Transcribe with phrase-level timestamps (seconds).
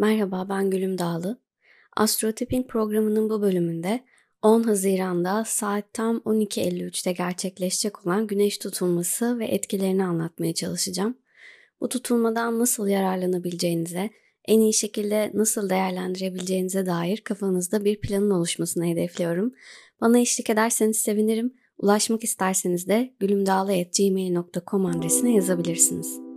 [0.00, 1.40] Merhaba ben Gülüm Dağlı.
[1.96, 4.00] Astrotipping programının bu bölümünde
[4.42, 11.18] 10 Haziran'da saat tam 12.53'te gerçekleşecek olan güneş tutulması ve etkilerini anlatmaya çalışacağım.
[11.80, 14.10] Bu tutulmadan nasıl yararlanabileceğinize,
[14.48, 19.54] en iyi şekilde nasıl değerlendirebileceğinize dair kafanızda bir planın oluşmasını hedefliyorum.
[20.00, 21.54] Bana eşlik ederseniz sevinirim.
[21.78, 26.29] Ulaşmak isterseniz de gülümdağlı.gmail.com adresine yazabilirsiniz.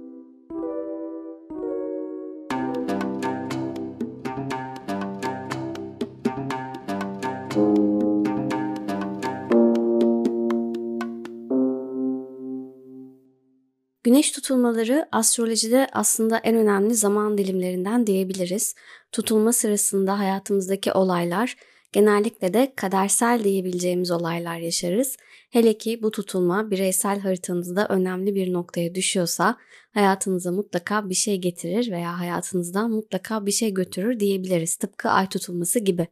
[14.14, 18.76] Güneş tutulmaları astrolojide aslında en önemli zaman dilimlerinden diyebiliriz.
[19.12, 21.56] Tutulma sırasında hayatımızdaki olaylar
[21.92, 25.18] genellikle de kadersel diyebileceğimiz olaylar yaşarız.
[25.50, 29.58] Hele ki bu tutulma bireysel haritanızda önemli bir noktaya düşüyorsa
[29.94, 34.75] hayatınıza mutlaka bir şey getirir veya hayatınızdan mutlaka bir şey götürür diyebiliriz.
[34.75, 36.08] Tıpkı ay tutulması gibi.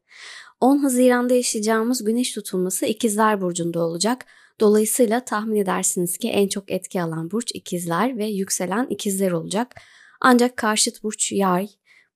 [0.61, 4.25] 10 Haziran'da yaşayacağımız güneş tutulması ikizler burcunda olacak.
[4.59, 9.75] Dolayısıyla tahmin edersiniz ki en çok etki alan burç ikizler ve yükselen ikizler olacak.
[10.21, 11.67] Ancak karşıt burç yay.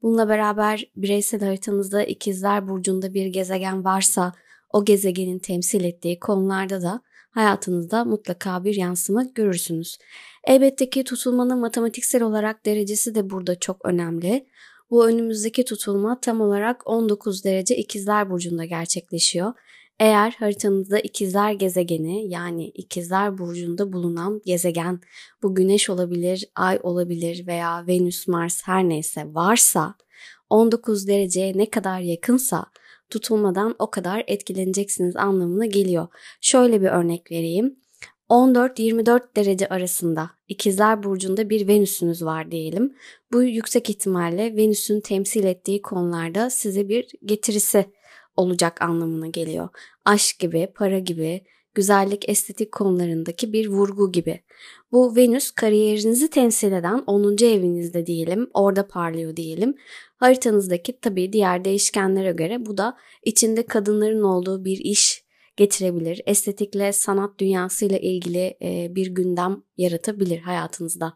[0.02, 4.34] Bununla beraber bireysel haritanızda ikizler burcunda bir gezegen varsa
[4.74, 9.98] o gezegenin temsil ettiği konularda da hayatınızda mutlaka bir yansıma görürsünüz.
[10.44, 14.48] Elbette ki tutulmanın matematiksel olarak derecesi de burada çok önemli.
[14.90, 19.54] Bu önümüzdeki tutulma tam olarak 19 derece ikizler burcunda gerçekleşiyor.
[20.00, 25.00] Eğer haritanızda ikizler gezegeni yani ikizler burcunda bulunan gezegen
[25.44, 29.96] bu güneş olabilir, ay olabilir veya Venüs, Mars her neyse varsa
[30.50, 32.66] 19 dereceye ne kadar yakınsa
[33.10, 36.08] tutulmadan o kadar etkileneceksiniz anlamına geliyor.
[36.42, 37.80] Şöyle bir örnek vereyim.
[38.30, 42.96] 14-24 derece arasında ikizler burcunda bir Venüs'ünüz var diyelim.
[43.34, 47.86] Bu yüksek ihtimalle Venüs'ün temsil ettiği konularda size bir getirisi
[48.36, 49.70] olacak anlamına geliyor.
[50.06, 51.42] Aşk gibi, para gibi,
[51.76, 54.44] güzellik, estetik konularındaki bir vurgu gibi.
[54.92, 57.46] Bu Venüs kariyerinizi temsil eden 10.
[57.46, 59.76] evinizde diyelim, orada parlıyor diyelim.
[60.18, 65.25] Haritanızdaki tabii diğer değişkenlere göre bu da içinde kadınların olduğu bir iş
[65.58, 66.22] getirebilir.
[66.26, 68.58] Estetikle, sanat dünyasıyla ilgili
[68.96, 71.14] bir gündem yaratabilir hayatınızda.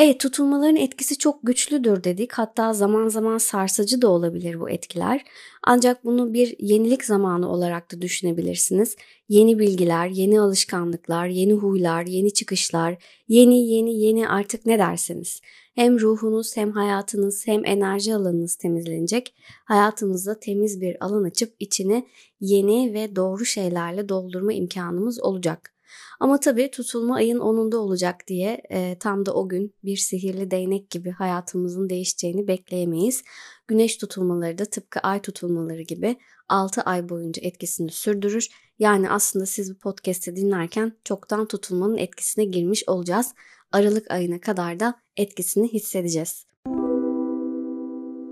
[0.00, 2.32] Evet tutulmaların etkisi çok güçlüdür dedik.
[2.32, 5.24] Hatta zaman zaman sarsıcı da olabilir bu etkiler.
[5.62, 8.96] Ancak bunu bir yenilik zamanı olarak da düşünebilirsiniz.
[9.28, 12.96] Yeni bilgiler, yeni alışkanlıklar, yeni huylar, yeni çıkışlar,
[13.28, 15.40] yeni yeni yeni artık ne derseniz.
[15.78, 19.34] Hem ruhunuz hem hayatınız hem enerji alanınız temizlenecek.
[19.64, 22.08] Hayatınızda temiz bir alan açıp içini
[22.40, 25.74] yeni ve doğru şeylerle doldurma imkanımız olacak.
[26.20, 30.90] Ama tabii tutulma ayın 10'unda olacak diye e, tam da o gün bir sihirli değnek
[30.90, 33.22] gibi hayatımızın değişeceğini bekleyemeyiz.
[33.68, 36.16] Güneş tutulmaları da tıpkı ay tutulmaları gibi
[36.48, 38.48] 6 ay boyunca etkisini sürdürür.
[38.78, 43.34] Yani aslında siz bu podcast'i dinlerken çoktan tutulmanın etkisine girmiş olacağız.
[43.72, 46.46] Aralık ayına kadar da etkisini hissedeceğiz.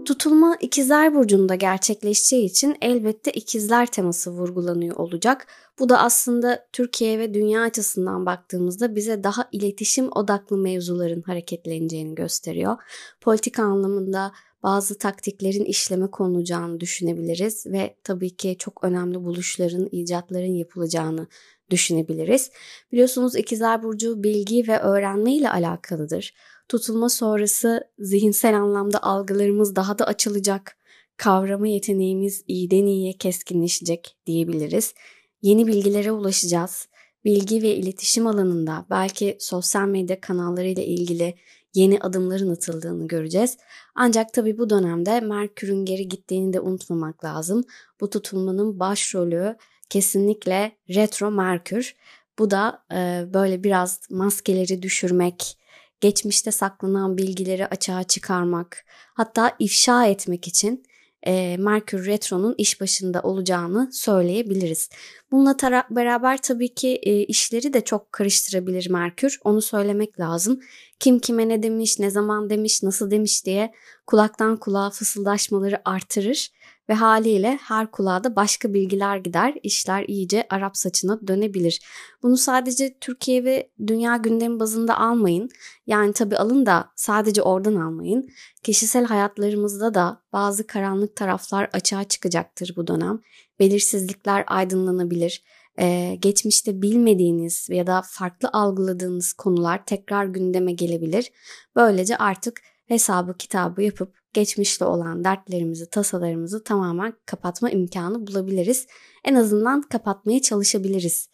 [0.07, 5.47] Tutulma ikizler burcunda gerçekleşeceği için elbette ikizler teması vurgulanıyor olacak.
[5.79, 12.77] Bu da aslında Türkiye ve dünya açısından baktığımızda bize daha iletişim odaklı mevzuların hareketleneceğini gösteriyor.
[13.21, 14.33] Politika anlamında
[14.63, 21.27] bazı taktiklerin işleme konulacağını düşünebiliriz ve tabii ki çok önemli buluşların, icatların yapılacağını
[21.71, 22.51] düşünebiliriz.
[22.93, 26.35] Biliyorsunuz ikizler burcu bilgi ve öğrenme ile alakalıdır.
[26.69, 30.77] Tutulma sonrası zihinsel anlamda algılarımız daha da açılacak.
[31.17, 34.95] Kavrama yeteneğimiz iyiden iyiye keskinleşecek diyebiliriz.
[35.43, 36.89] Yeni bilgilere ulaşacağız.
[37.25, 41.35] Bilgi ve iletişim alanında belki sosyal medya kanallarıyla ilgili
[41.75, 43.57] yeni adımların atıldığını göreceğiz.
[43.95, 47.65] Ancak tabi bu dönemde Merkür'ün geri gittiğini de unutmamak lazım.
[48.01, 49.57] Bu tutulmanın başrolü
[49.91, 51.95] kesinlikle retro Merkür.
[52.39, 55.59] Bu da e, böyle biraz maskeleri düşürmek,
[56.01, 60.85] geçmişte saklanan bilgileri açığa çıkarmak, hatta ifşa etmek için
[61.27, 64.89] e, Merkür Retro'nun iş başında olacağını söyleyebiliriz.
[65.31, 65.57] Bununla
[65.91, 69.39] beraber tabii ki e, işleri de çok karıştırabilir Merkür.
[69.45, 70.61] Onu söylemek lazım.
[71.01, 73.73] Kim kime ne demiş, ne zaman demiş, nasıl demiş diye
[74.07, 76.51] kulaktan kulağa fısıldaşmaları artırır
[76.89, 81.81] ve haliyle her kulağa da başka bilgiler gider, işler iyice Arap saçına dönebilir.
[82.23, 85.49] Bunu sadece Türkiye ve dünya gündemi bazında almayın.
[85.87, 88.29] Yani tabii alın da sadece oradan almayın.
[88.63, 93.21] Kişisel hayatlarımızda da bazı karanlık taraflar açığa çıkacaktır bu dönem.
[93.61, 95.43] Belirsizlikler aydınlanabilir.
[95.79, 101.31] Ee, geçmişte bilmediğiniz ya da farklı algıladığınız konular tekrar gündeme gelebilir.
[101.77, 108.87] Böylece artık hesabı kitabı yapıp geçmişte olan dertlerimizi, tasalarımızı tamamen kapatma imkanı bulabiliriz.
[109.25, 111.29] En azından kapatmaya çalışabiliriz.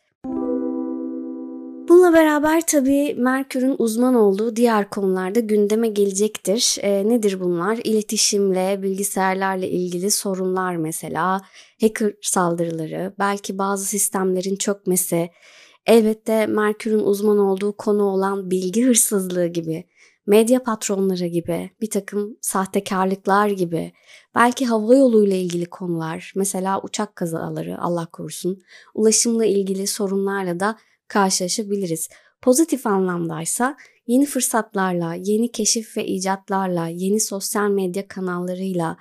[1.88, 6.76] Bununla beraber tabii Merkür'ün uzman olduğu diğer konularda gündeme gelecektir.
[6.80, 7.78] E, nedir bunlar?
[7.84, 11.40] İletişimle, bilgisayarlarla ilgili sorunlar mesela,
[11.80, 15.30] hacker saldırıları, belki bazı sistemlerin çökmesi,
[15.86, 19.84] elbette Merkür'ün uzman olduğu konu olan bilgi hırsızlığı gibi,
[20.26, 23.92] medya patronları gibi, bir takım sahtekarlıklar gibi,
[24.34, 28.62] belki hava yoluyla ilgili konular, mesela uçak kazaları Allah korusun,
[28.94, 30.78] ulaşımla ilgili sorunlarla da
[31.08, 32.08] karşılaşabiliriz.
[32.42, 33.76] Pozitif anlamdaysa
[34.06, 38.96] yeni fırsatlarla, yeni keşif ve icatlarla, yeni sosyal medya kanallarıyla,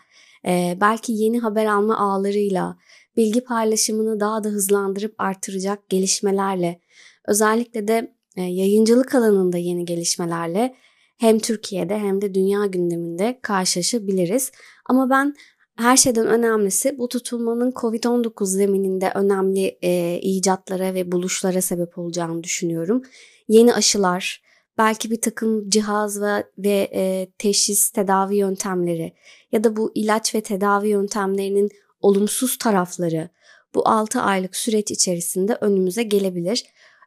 [0.47, 2.77] e, belki yeni haber alma ağlarıyla,
[3.18, 6.79] bilgi paylaşımını daha da hızlandırıp artıracak gelişmelerle,
[7.27, 10.75] özellikle de e, yayıncılık alanında yeni gelişmelerle
[11.21, 14.51] hem Türkiye'de hem de dünya gündeminde karşılaşabiliriz.
[14.85, 15.35] Ama ben
[15.75, 23.01] her şeyden önemlisi bu tutulmanın COVID-19 zemininde önemli e, icatlara ve buluşlara sebep olacağını düşünüyorum.
[23.47, 24.41] Yeni aşılar,
[24.77, 29.13] belki bir takım cihaz ve, ve e, teşhis tedavi yöntemleri
[29.51, 31.69] ya da bu ilaç ve tedavi yöntemlerinin
[32.00, 33.29] olumsuz tarafları
[33.75, 36.63] bu 6 aylık süreç içerisinde önümüze gelebilir.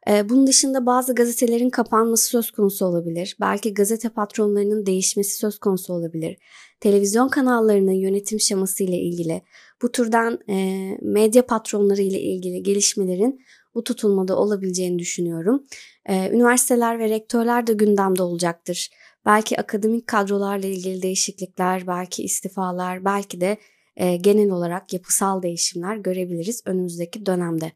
[0.08, 3.36] Ee, bunun dışında bazı gazetelerin kapanması söz konusu olabilir.
[3.40, 6.36] Belki gazete patronlarının değişmesi söz konusu olabilir.
[6.80, 9.42] Televizyon kanallarının yönetim şeması ile ilgili
[9.82, 13.40] bu türden e, medya patronları ile ilgili gelişmelerin
[13.74, 15.66] bu tutulmada olabileceğini düşünüyorum.
[16.06, 18.90] E, üniversiteler ve rektörler de gündemde olacaktır.
[19.26, 23.58] Belki akademik kadrolarla ilgili değişiklikler, belki istifalar, belki de
[23.96, 27.72] e, genel olarak yapısal değişimler görebiliriz önümüzdeki dönemde.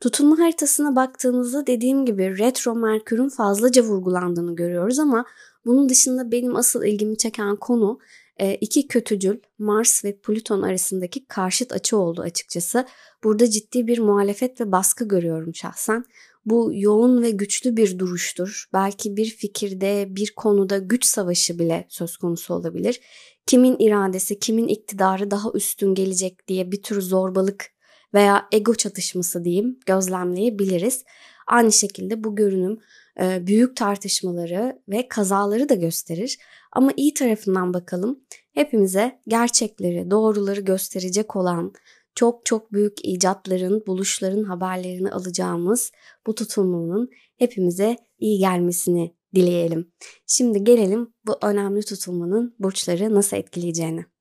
[0.00, 5.24] Tutulma haritasına baktığımızda dediğim gibi retro Merkür'ün fazlaca vurgulandığını görüyoruz ama
[5.66, 7.98] bunun dışında benim asıl ilgimi çeken konu
[8.36, 12.86] e, iki kötücül Mars ve Plüton arasındaki karşıt açı oldu açıkçası.
[13.24, 16.04] Burada ciddi bir muhalefet ve baskı görüyorum şahsen.
[16.44, 18.68] Bu yoğun ve güçlü bir duruştur.
[18.72, 23.00] Belki bir fikirde, bir konuda güç savaşı bile söz konusu olabilir.
[23.46, 27.72] Kimin iradesi, kimin iktidarı daha üstün gelecek diye bir tür zorbalık
[28.14, 31.04] veya ego çatışması diyeyim gözlemleyebiliriz.
[31.46, 32.78] Aynı şekilde bu görünüm
[33.20, 36.38] e, büyük tartışmaları ve kazaları da gösterir.
[36.72, 38.20] Ama iyi tarafından bakalım.
[38.52, 41.72] Hepimize gerçekleri, doğruları gösterecek olan
[42.14, 45.92] çok çok büyük icatların, buluşların haberlerini alacağımız
[46.26, 49.92] bu tutulmanın hepimize iyi gelmesini dileyelim.
[50.26, 54.11] Şimdi gelelim bu önemli tutulmanın burçları nasıl etkileyeceğine.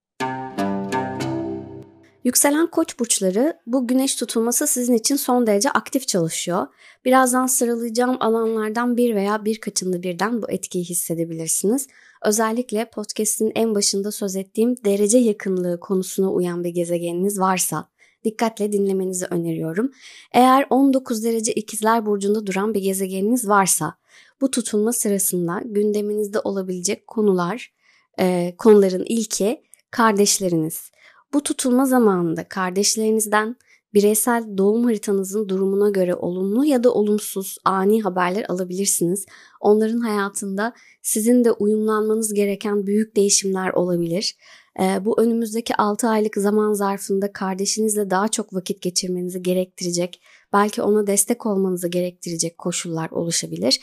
[2.24, 6.68] Yükselen koç burçları bu güneş tutulması sizin için son derece aktif çalışıyor.
[7.06, 11.88] Birazdan sıralayacağım alanlardan bir veya birkaçında birden bu etkiyi hissedebilirsiniz.
[12.26, 17.90] Özellikle podcast'in en başında söz ettiğim derece yakınlığı konusuna uyan bir gezegeniniz varsa
[18.24, 19.92] dikkatle dinlemenizi öneriyorum.
[20.34, 23.96] Eğer 19 derece ikizler burcunda duran bir gezegeniniz varsa
[24.42, 27.74] bu tutulma sırasında gündeminizde olabilecek konular,
[28.20, 30.92] e, konuların ilki kardeşleriniz.
[31.34, 33.56] Bu tutulma zamanında kardeşlerinizden
[33.94, 39.26] bireysel doğum haritanızın durumuna göre olumlu ya da olumsuz ani haberler alabilirsiniz.
[39.60, 44.36] Onların hayatında sizin de uyumlanmanız gereken büyük değişimler olabilir.
[44.80, 50.22] Ee, bu önümüzdeki 6 aylık zaman zarfında kardeşinizle daha çok vakit geçirmenizi gerektirecek,
[50.54, 53.80] belki ona destek olmanızı gerektirecek koşullar oluşabilir.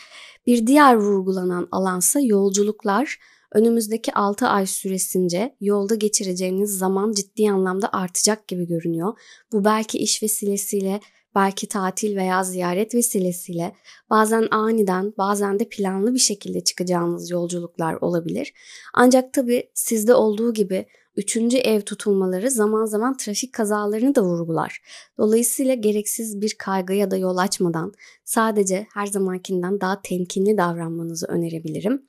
[0.47, 3.19] Bir diğer vurgulanan alansa yolculuklar
[3.55, 9.19] önümüzdeki 6 ay süresince yolda geçireceğiniz zaman ciddi anlamda artacak gibi görünüyor.
[9.53, 11.01] Bu belki iş vesilesiyle,
[11.35, 13.73] belki tatil veya ziyaret vesilesiyle,
[14.11, 18.53] bazen aniden, bazen de planlı bir şekilde çıkacağınız yolculuklar olabilir.
[18.95, 20.87] Ancak tabii sizde olduğu gibi
[21.19, 24.83] Üçüncü ev tutulmaları zaman zaman trafik kazalarını da vurgular.
[25.19, 27.93] Dolayısıyla gereksiz bir kaygı ya da yol açmadan
[28.25, 32.03] sadece her zamankinden daha temkinli davranmanızı önerebilirim.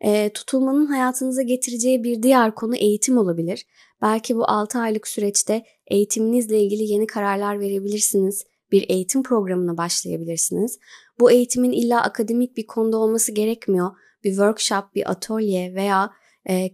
[0.00, 3.66] E, tutulmanın hayatınıza getireceği bir diğer konu eğitim olabilir.
[4.02, 8.44] Belki bu 6 aylık süreçte eğitiminizle ilgili yeni kararlar verebilirsiniz.
[8.72, 10.78] Bir eğitim programına başlayabilirsiniz.
[11.20, 13.90] Bu eğitimin illa akademik bir konuda olması gerekmiyor.
[14.24, 16.10] Bir workshop, bir atölye veya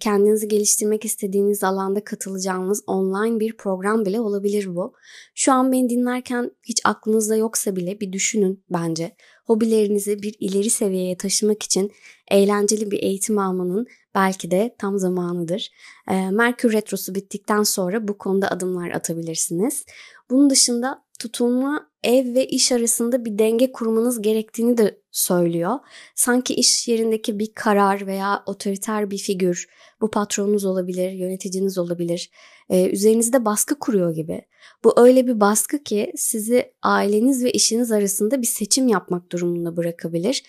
[0.01, 4.95] kendinizi geliştirmek istediğiniz alanda katılacağınız online bir program bile olabilir bu.
[5.35, 9.17] Şu an beni dinlerken hiç aklınızda yoksa bile bir düşünün bence.
[9.45, 11.93] Hobilerinizi bir ileri seviyeye taşımak için
[12.31, 15.71] eğlenceli bir eğitim almanın belki de tam zamanıdır.
[16.11, 19.85] E, Merkür Retrosu bittikten sonra bu konuda adımlar atabilirsiniz.
[20.31, 25.79] Bunun dışında tutulma ev ve iş arasında bir denge kurmanız gerektiğini de söylüyor.
[26.15, 29.69] Sanki iş yerindeki bir karar veya otoriter bir figür,
[30.01, 32.31] bu patronunuz olabilir, yöneticiniz olabilir,
[32.71, 34.43] e, üzerinizde baskı kuruyor gibi.
[34.85, 40.43] Bu öyle bir baskı ki sizi aileniz ve işiniz arasında bir seçim yapmak durumunda bırakabilir.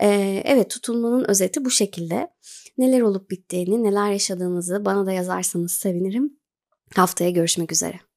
[0.00, 0.08] E,
[0.44, 2.28] evet tutulmanın özeti bu şekilde.
[2.78, 6.38] Neler olup bittiğini, neler yaşadığınızı bana da yazarsanız sevinirim.
[6.94, 8.07] Haftaya görüşmek üzere.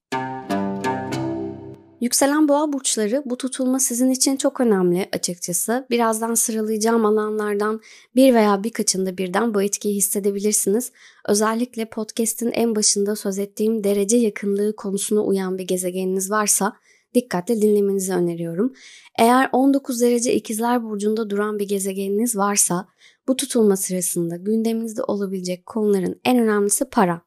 [2.02, 5.86] Yükselen boğa burçları bu tutulma sizin için çok önemli açıkçası.
[5.90, 7.82] Birazdan sıralayacağım alanlardan
[8.16, 10.92] bir veya birkaçında birden bu etkiyi hissedebilirsiniz.
[11.28, 16.74] Özellikle podcast'in en başında söz ettiğim derece yakınlığı konusuna uyan bir gezegeniniz varsa
[17.14, 18.74] dikkatle dinlemenizi öneriyorum.
[19.20, 22.88] Eğer 19 derece ikizler burcunda duran bir gezegeniniz varsa
[23.28, 27.22] bu tutulma sırasında gündeminizde olabilecek konuların en önemlisi para.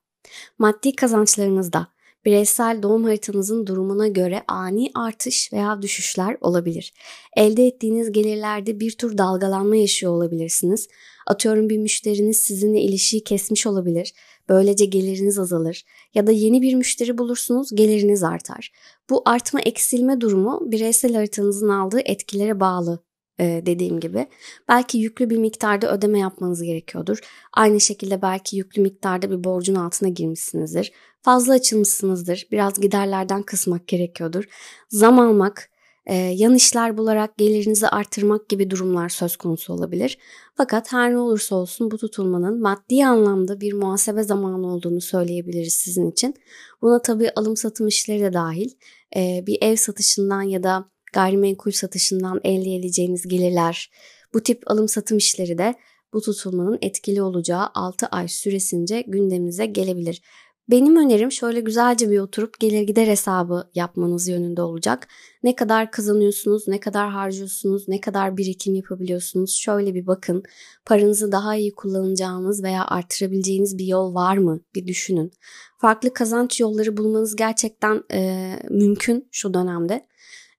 [0.58, 1.93] Maddi kazançlarınızda
[2.24, 6.92] bireysel doğum haritanızın durumuna göre ani artış veya düşüşler olabilir.
[7.36, 10.88] Elde ettiğiniz gelirlerde bir tür dalgalanma yaşıyor olabilirsiniz.
[11.26, 14.12] Atıyorum bir müşteriniz sizinle ilişiği kesmiş olabilir.
[14.48, 18.72] Böylece geliriniz azalır ya da yeni bir müşteri bulursunuz geliriniz artar.
[19.10, 23.04] Bu artma eksilme durumu bireysel haritanızın aldığı etkilere bağlı
[23.40, 24.26] e, dediğim gibi.
[24.68, 27.18] Belki yüklü bir miktarda ödeme yapmanız gerekiyordur.
[27.52, 30.92] Aynı şekilde belki yüklü miktarda bir borcun altına girmişsinizdir.
[31.24, 32.46] Fazla açılmışsınızdır.
[32.52, 34.44] Biraz giderlerden kısmak gerekiyordur.
[34.88, 35.70] Zam almak,
[36.06, 40.18] e, yan işler bularak gelirinizi artırmak gibi durumlar söz konusu olabilir.
[40.54, 46.10] Fakat her ne olursa olsun bu tutulmanın maddi anlamda bir muhasebe zamanı olduğunu söyleyebiliriz sizin
[46.10, 46.34] için.
[46.82, 48.70] Buna tabii alım satım işleri de dahil.
[49.16, 53.90] E, bir ev satışından ya da gayrimenkul satışından elde edeceğiniz gelirler,
[54.34, 55.74] bu tip alım satım işleri de
[56.12, 60.22] bu tutulmanın etkili olacağı 6 ay süresince gündeminize gelebilir.
[60.70, 65.08] Benim önerim şöyle güzelce bir oturup gelir gider hesabı yapmanız yönünde olacak.
[65.42, 70.42] Ne kadar kazanıyorsunuz, ne kadar harcıyorsunuz, ne kadar birikim yapabiliyorsunuz şöyle bir bakın.
[70.84, 74.60] Paranızı daha iyi kullanacağınız veya artırabileceğiniz bir yol var mı?
[74.74, 75.32] Bir düşünün.
[75.78, 80.06] Farklı kazanç yolları bulmanız gerçekten e, mümkün şu dönemde.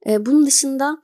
[0.07, 1.01] E, bunun dışında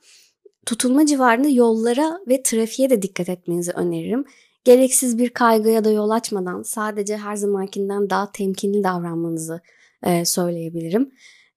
[0.66, 4.24] tutulma civarında yollara ve trafiğe de dikkat etmenizi öneririm.
[4.64, 9.60] Gereksiz bir kaygıya da yol açmadan sadece her zamankinden daha temkinli davranmanızı
[10.02, 11.10] e, söyleyebilirim.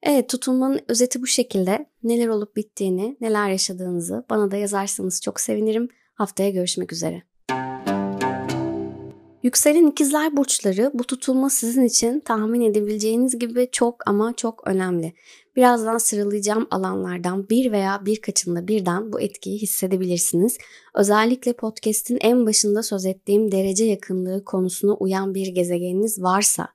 [0.04, 1.90] Evet tutulmanın özeti bu şekilde.
[2.04, 5.90] Neler olup bittiğini, neler yaşadığınızı bana da yazarsanız çok sevinirim.
[6.14, 7.24] Haftaya görüşmek üzere.
[9.46, 15.14] Yükselen ikizler burçları bu tutulma sizin için tahmin edebileceğiniz gibi çok ama çok önemli.
[15.56, 20.58] Birazdan sıralayacağım alanlardan bir veya birkaçında birden bu etkiyi hissedebilirsiniz.
[20.96, 26.68] Özellikle podcast'in en başında söz ettiğim derece yakınlığı konusuna uyan bir gezegeniniz varsa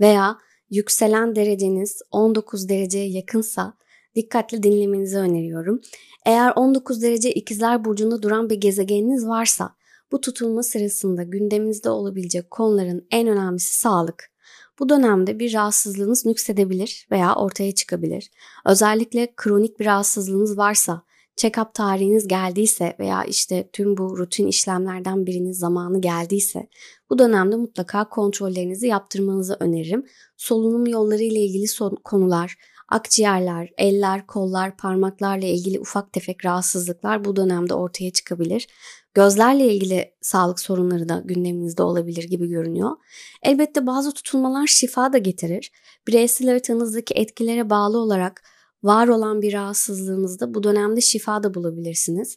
[0.00, 0.38] veya
[0.70, 3.74] yükselen dereceniz 19 dereceye yakınsa
[4.14, 5.80] dikkatli dinlemenizi öneriyorum.
[6.26, 9.74] Eğer 19 derece ikizler burcunda duran bir gezegeniniz varsa
[10.14, 14.30] bu tutulma sırasında gündeminizde olabilecek konuların en önemlisi sağlık.
[14.78, 18.30] Bu dönemde bir rahatsızlığınız nüksedebilir veya ortaya çıkabilir.
[18.66, 21.02] Özellikle kronik bir rahatsızlığınız varsa,
[21.36, 26.68] check-up tarihiniz geldiyse veya işte tüm bu rutin işlemlerden birinin zamanı geldiyse
[27.10, 30.06] bu dönemde mutlaka kontrollerinizi yaptırmanızı öneririm.
[30.36, 31.66] Solunum yolları ile ilgili
[32.04, 32.56] konular,
[32.88, 38.68] akciğerler, eller, kollar, parmaklarla ilgili ufak tefek rahatsızlıklar bu dönemde ortaya çıkabilir.
[39.14, 42.90] Gözlerle ilgili sağlık sorunları da gündeminizde olabilir gibi görünüyor.
[43.42, 45.72] Elbette bazı tutulmalar şifa da getirir.
[46.06, 48.42] Bireysel haritanızdaki etkilere bağlı olarak
[48.82, 52.36] var olan bir rahatsızlığınızda bu dönemde şifa da bulabilirsiniz.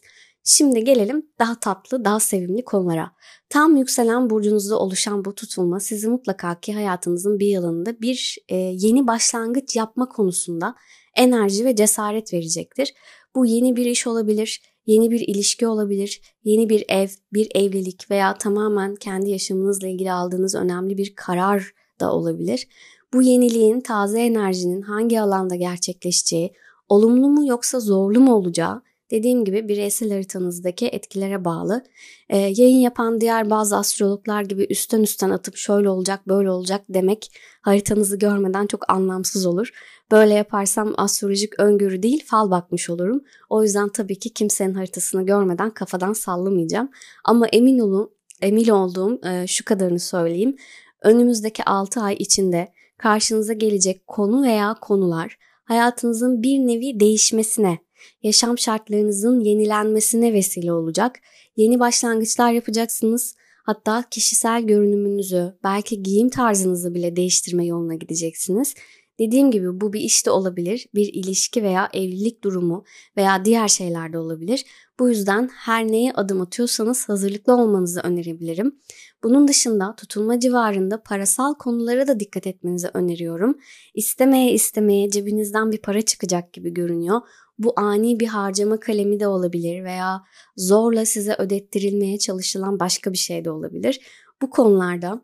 [0.50, 3.10] Şimdi gelelim daha tatlı, daha sevimli konulara.
[3.48, 9.06] Tam yükselen burcunuzda oluşan bu tutulma sizi mutlaka ki hayatınızın bir yılında bir e, yeni
[9.06, 10.74] başlangıç yapma konusunda
[11.16, 12.94] enerji ve cesaret verecektir.
[13.34, 18.34] Bu yeni bir iş olabilir, yeni bir ilişki olabilir, yeni bir ev, bir evlilik veya
[18.38, 22.68] tamamen kendi yaşamınızla ilgili aldığınız önemli bir karar da olabilir.
[23.14, 26.52] Bu yeniliğin, taze enerjinin hangi alanda gerçekleşeceği,
[26.88, 31.84] olumlu mu yoksa zorlu mu olacağı Dediğim gibi bireysel haritanızdaki etkilere bağlı.
[32.28, 37.32] Ee, yayın yapan diğer bazı astrologlar gibi üstten üstten atıp şöyle olacak böyle olacak demek
[37.62, 39.70] haritanızı görmeden çok anlamsız olur.
[40.10, 43.20] Böyle yaparsam astrolojik öngörü değil fal bakmış olurum.
[43.50, 46.90] O yüzden tabii ki kimsenin haritasını görmeden kafadan sallamayacağım.
[47.24, 48.10] Ama emin olun,
[48.42, 50.56] emin olduğum e, şu kadarını söyleyeyim.
[51.02, 57.78] Önümüzdeki 6 ay içinde karşınıza gelecek konu veya konular hayatınızın bir nevi değişmesine
[58.22, 61.20] yaşam şartlarınızın yenilenmesine vesile olacak.
[61.56, 63.36] Yeni başlangıçlar yapacaksınız.
[63.64, 68.74] Hatta kişisel görünümünüzü, belki giyim tarzınızı bile değiştirme yoluna gideceksiniz.
[69.18, 72.84] Dediğim gibi bu bir işte olabilir, bir ilişki veya evlilik durumu
[73.16, 74.64] veya diğer şeyler de olabilir.
[74.98, 78.78] Bu yüzden her neye adım atıyorsanız hazırlıklı olmanızı önerebilirim.
[79.22, 83.58] Bunun dışında tutulma civarında parasal konulara da dikkat etmenizi öneriyorum.
[83.94, 87.20] İstemeye istemeye cebinizden bir para çıkacak gibi görünüyor.
[87.58, 90.22] Bu ani bir harcama kalemi de olabilir veya
[90.56, 94.00] zorla size ödettirilmeye çalışılan başka bir şey de olabilir.
[94.42, 95.22] Bu konularda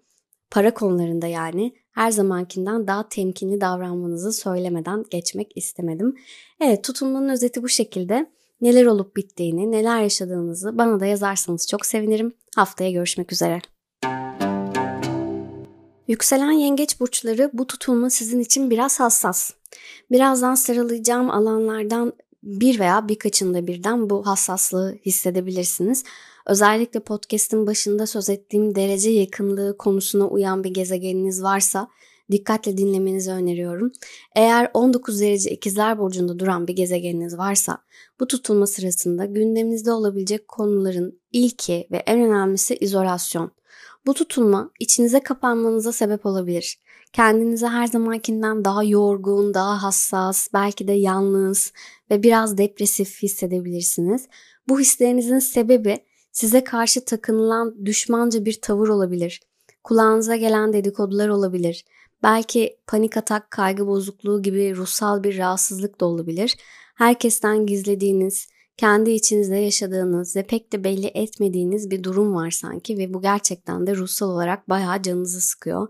[0.51, 6.15] para konularında yani her zamankinden daha temkinli davranmanızı söylemeden geçmek istemedim.
[6.61, 8.31] Evet tutulmanın özeti bu şekilde.
[8.65, 12.35] Neler olup bittiğini, neler yaşadığınızı bana da yazarsanız çok sevinirim.
[12.57, 13.61] Haftaya görüşmek üzere.
[16.09, 19.51] Yükselen yengeç burçları bu tutulma sizin için biraz hassas.
[20.11, 26.05] Birazdan sıralayacağım alanlardan bir veya birkaçında birden bu hassaslığı hissedebilirsiniz.
[26.47, 31.89] Özellikle podcast'in başında söz ettiğim derece yakınlığı konusuna uyan bir gezegeniniz varsa
[32.31, 33.93] dikkatle dinlemenizi öneriyorum.
[34.37, 37.79] Eğer 19 derece ikizler burcunda duran bir gezegeniniz varsa
[38.21, 43.51] bu tutulma sırasında gündeminizde olabilecek konuların ilki ve en önemlisi izolasyon.
[44.07, 46.79] Bu tutulma içinize kapanmanıza sebep olabilir.
[47.13, 51.73] Kendinizi her zamankinden daha yorgun, daha hassas, belki de yalnız
[52.11, 54.29] ve biraz depresif hissedebilirsiniz.
[54.69, 55.99] Bu hislerinizin sebebi
[56.33, 59.41] size karşı takınılan düşmanca bir tavır olabilir.
[59.85, 61.85] Kulağınıza gelen dedikodular olabilir.
[62.25, 66.57] Belki panik atak, kaygı bozukluğu gibi ruhsal bir rahatsızlık da olabilir.
[66.95, 73.15] Herkesten gizlediğiniz, kendi içinizde yaşadığınız ve pek de belli etmediğiniz bir durum var sanki ve
[73.15, 75.89] bu gerçekten de ruhsal olarak bayağı canınızı sıkıyor.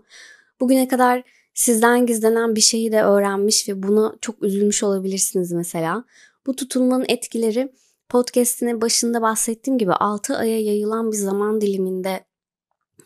[0.59, 1.23] Bugüne kadar
[1.53, 6.03] sizden gizlenen bir şeyi de öğrenmiş ve buna çok üzülmüş olabilirsiniz mesela.
[6.47, 7.71] Bu tutulmanın etkileri
[8.09, 12.25] podcast'ine başında bahsettiğim gibi 6 aya yayılan bir zaman diliminde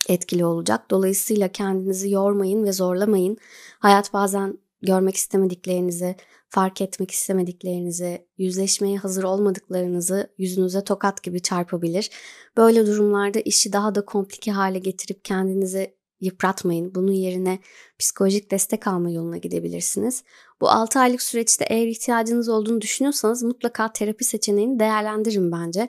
[0.08, 0.90] etkili olacak.
[0.90, 3.36] Dolayısıyla kendinizi yormayın ve zorlamayın.
[3.78, 6.16] Hayat bazen görmek istemediklerinizi,
[6.48, 12.10] fark etmek istemediklerinizi, yüzleşmeye hazır olmadıklarınızı yüzünüze tokat gibi çarpabilir.
[12.56, 16.94] Böyle durumlarda işi daha da komplike hale getirip kendinizi yıpratmayın.
[16.94, 17.58] Bunun yerine
[17.98, 20.24] psikolojik destek alma yoluna gidebilirsiniz.
[20.60, 25.88] Bu 6 aylık süreçte eğer ihtiyacınız olduğunu düşünüyorsanız mutlaka terapi seçeneğini değerlendirin bence.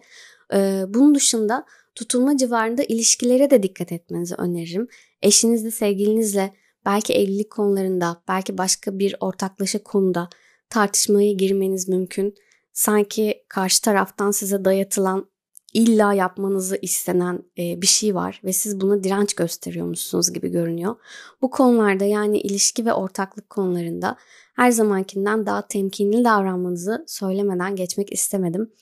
[0.54, 4.88] Ee, bunun dışında tutulma civarında ilişkilere de dikkat etmenizi öneririm.
[5.22, 6.54] Eşinizle, sevgilinizle
[6.86, 10.30] belki evlilik konularında, belki başka bir ortaklaşa konuda
[10.70, 12.36] tartışmaya girmeniz mümkün.
[12.74, 15.32] Sanki karşı taraftan size dayatılan
[15.74, 20.96] illa yapmanızı istenen e, bir şey var ve siz buna direnç gösteriyormuşsunuz gibi görünüyor.
[21.42, 24.18] Bu konularda yani ilişki ve ortaklık konularında
[24.56, 28.74] her zamankinden daha temkinli davranmanızı söylemeden geçmek istemedim.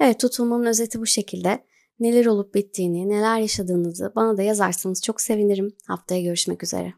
[0.00, 1.64] Evet tutulmanın özeti bu şekilde.
[2.00, 5.72] Neler olup bittiğini, neler yaşadığınızı bana da yazarsanız çok sevinirim.
[5.86, 6.94] Haftaya görüşmek üzere.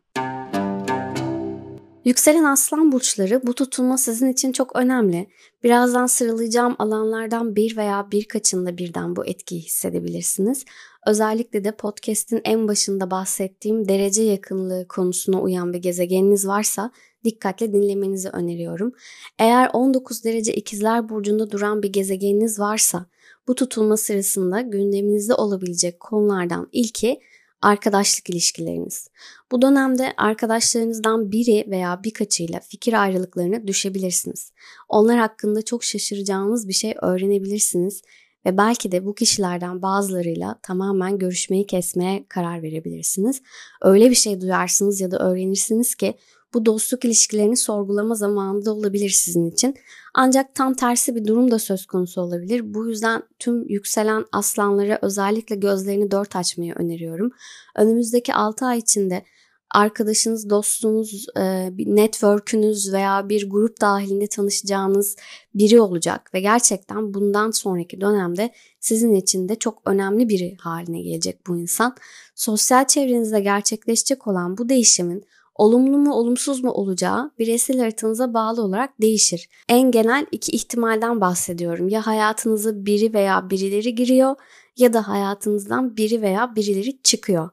[2.04, 5.28] Yükselen aslan burçları bu tutulma sizin için çok önemli.
[5.64, 10.64] Birazdan sıralayacağım alanlardan bir veya birkaçında birden bu etkiyi hissedebilirsiniz.
[11.06, 16.90] Özellikle de podcast'in en başında bahsettiğim derece yakınlığı konusuna uyan bir gezegeniniz varsa
[17.24, 18.92] dikkatle dinlemenizi öneriyorum.
[19.38, 23.06] Eğer 19 derece ikizler burcunda duran bir gezegeniniz varsa
[23.50, 27.20] bu tutulma sırasında gündeminizde olabilecek konulardan ilki
[27.62, 29.08] arkadaşlık ilişkileriniz.
[29.52, 34.52] Bu dönemde arkadaşlarınızdan biri veya birkaçıyla fikir ayrılıklarına düşebilirsiniz.
[34.88, 38.02] Onlar hakkında çok şaşıracağınız bir şey öğrenebilirsiniz
[38.46, 43.42] ve belki de bu kişilerden bazılarıyla tamamen görüşmeyi kesmeye karar verebilirsiniz.
[43.82, 46.14] Öyle bir şey duyarsınız ya da öğrenirsiniz ki
[46.54, 49.74] bu dostluk ilişkilerini sorgulama zamanı da olabilir sizin için.
[50.14, 52.74] Ancak tam tersi bir durum da söz konusu olabilir.
[52.74, 57.30] Bu yüzden tüm yükselen aslanlara özellikle gözlerini dört açmayı öneriyorum.
[57.76, 59.24] Önümüzdeki 6 ay içinde
[59.70, 65.16] arkadaşınız, dostunuz, e, bir network'ünüz veya bir grup dahilinde tanışacağınız
[65.54, 71.46] biri olacak ve gerçekten bundan sonraki dönemde sizin için de çok önemli biri haline gelecek
[71.46, 71.96] bu insan.
[72.34, 79.00] Sosyal çevrenizde gerçekleşecek olan bu değişimin olumlu mu olumsuz mu olacağı bireysel haritanıza bağlı olarak
[79.00, 79.48] değişir.
[79.68, 81.88] En genel iki ihtimalden bahsediyorum.
[81.88, 84.36] Ya hayatınıza biri veya birileri giriyor
[84.76, 87.50] ya da hayatınızdan biri veya birileri çıkıyor.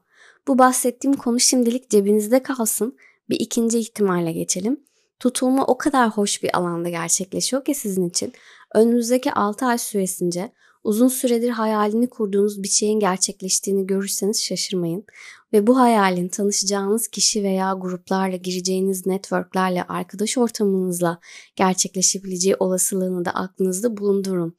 [0.48, 2.96] Bu bahsettiğim konu şimdilik cebinizde kalsın.
[3.30, 4.80] Bir ikinci ihtimale geçelim.
[5.20, 8.32] Tutulma o kadar hoş bir alanda gerçekleşiyor ki sizin için.
[8.74, 10.52] Önümüzdeki 6 ay süresince
[10.84, 15.04] uzun süredir hayalini kurduğunuz bir şeyin gerçekleştiğini görürseniz şaşırmayın.
[15.52, 21.18] Ve bu hayalin tanışacağınız kişi veya gruplarla gireceğiniz networklerle arkadaş ortamınızla
[21.56, 24.56] gerçekleşebileceği olasılığını da aklınızda bulundurun.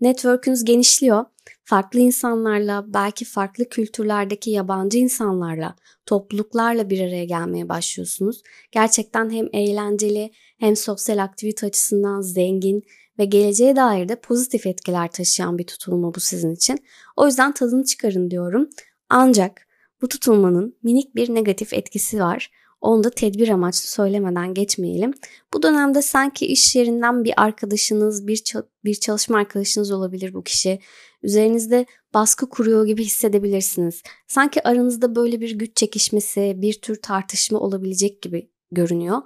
[0.00, 1.24] Network'ünüz genişliyor.
[1.64, 5.76] Farklı insanlarla, belki farklı kültürlerdeki yabancı insanlarla,
[6.06, 8.42] topluluklarla bir araya gelmeye başlıyorsunuz.
[8.72, 12.82] Gerçekten hem eğlenceli hem sosyal aktivite açısından zengin
[13.18, 16.78] ve geleceğe dair de pozitif etkiler taşıyan bir tutulma bu sizin için.
[17.16, 18.68] O yüzden tadını çıkarın diyorum.
[19.08, 19.66] Ancak
[20.02, 22.50] bu tutulmanın minik bir negatif etkisi var.
[22.80, 25.14] Onu da tedbir amaçlı söylemeden geçmeyelim.
[25.54, 28.42] Bu dönemde sanki iş yerinden bir arkadaşınız, bir,
[28.84, 30.78] bir çalışma arkadaşınız olabilir bu kişi.
[31.22, 34.02] Üzerinizde baskı kuruyor gibi hissedebilirsiniz.
[34.28, 39.18] Sanki aranızda böyle bir güç çekişmesi, bir tür tartışma olabilecek gibi görünüyor.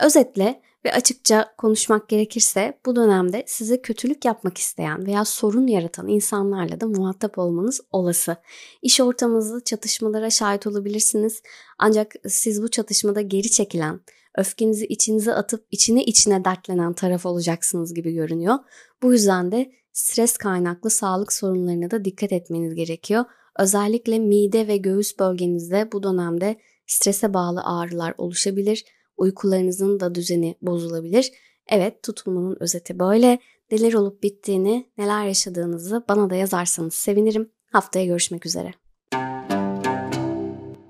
[0.00, 6.80] Özetle ve açıkça konuşmak gerekirse bu dönemde size kötülük yapmak isteyen veya sorun yaratan insanlarla
[6.80, 8.36] da muhatap olmanız olası.
[8.82, 11.42] İş ortamınızda çatışmalara şahit olabilirsiniz.
[11.78, 14.00] Ancak siz bu çatışmada geri çekilen,
[14.38, 18.54] öfkenizi içinize atıp içine içine dertlenen taraf olacaksınız gibi görünüyor.
[19.02, 23.24] Bu yüzden de stres kaynaklı sağlık sorunlarına da dikkat etmeniz gerekiyor.
[23.58, 28.84] Özellikle mide ve göğüs bölgenizde bu dönemde strese bağlı ağrılar oluşabilir
[29.16, 31.32] uykularınızın da düzeni bozulabilir.
[31.68, 33.38] Evet tutulmanın özeti böyle.
[33.70, 37.50] Neler olup bittiğini, neler yaşadığınızı bana da yazarsanız sevinirim.
[37.72, 38.74] Haftaya görüşmek üzere.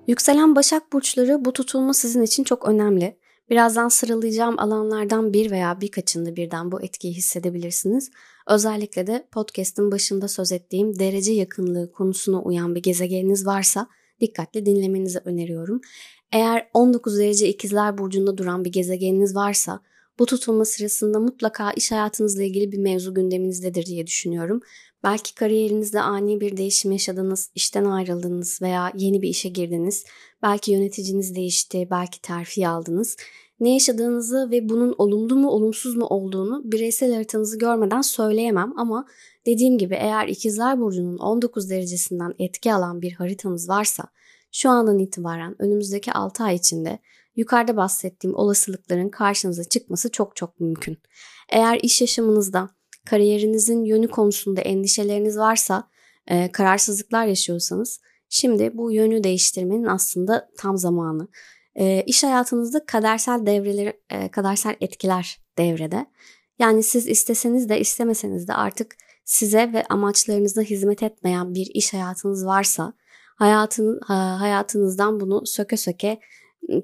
[0.06, 3.16] Yükselen Başak Burçları bu tutulma sizin için çok önemli.
[3.50, 8.10] Birazdan sıralayacağım alanlardan bir veya birkaçında birden bu etkiyi hissedebilirsiniz.
[8.46, 13.86] Özellikle de podcast'ın başında söz ettiğim derece yakınlığı konusuna uyan bir gezegeniniz varsa
[14.20, 15.80] dikkatli dinlemenizi öneriyorum.
[16.34, 19.80] Eğer 19 derece ikizler burcunda duran bir gezegeniniz varsa
[20.18, 24.60] bu tutulma sırasında mutlaka iş hayatınızla ilgili bir mevzu gündeminizdedir diye düşünüyorum.
[25.04, 30.04] Belki kariyerinizde ani bir değişim yaşadınız, işten ayrıldınız veya yeni bir işe girdiniz.
[30.42, 33.16] Belki yöneticiniz değişti, belki terfi aldınız.
[33.60, 39.06] Ne yaşadığınızı ve bunun olumlu mu olumsuz mu olduğunu bireysel haritanızı görmeden söyleyemem ama
[39.46, 44.04] dediğim gibi eğer ikizler burcunun 19 derecesinden etki alan bir haritanız varsa
[44.54, 46.98] şu andan itibaren önümüzdeki 6 ay içinde
[47.36, 50.98] yukarıda bahsettiğim olasılıkların karşınıza çıkması çok çok mümkün.
[51.48, 52.70] Eğer iş yaşamınızda
[53.06, 55.88] kariyerinizin yönü konusunda endişeleriniz varsa,
[56.26, 61.28] e, kararsızlıklar yaşıyorsanız şimdi bu yönü değiştirmenin aslında tam zamanı.
[61.74, 66.06] E, iş hayatınızda kadersel devreler, e, kadersel etkiler devrede.
[66.58, 72.46] Yani siz isteseniz de istemeseniz de artık size ve amaçlarınıza hizmet etmeyen bir iş hayatınız
[72.46, 72.92] varsa
[73.44, 74.00] hayatın,
[74.38, 76.20] hayatınızdan bunu söke söke